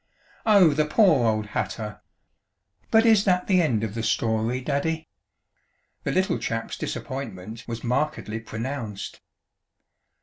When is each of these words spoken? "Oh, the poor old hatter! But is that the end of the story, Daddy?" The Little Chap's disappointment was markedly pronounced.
"Oh, 0.47 0.69
the 0.73 0.85
poor 0.87 1.27
old 1.27 1.45
hatter! 1.45 2.01
But 2.89 3.05
is 3.05 3.23
that 3.25 3.45
the 3.45 3.61
end 3.61 3.83
of 3.83 3.93
the 3.93 4.01
story, 4.01 4.59
Daddy?" 4.59 5.07
The 6.05 6.11
Little 6.11 6.39
Chap's 6.39 6.75
disappointment 6.75 7.65
was 7.67 7.83
markedly 7.83 8.39
pronounced. 8.39 9.21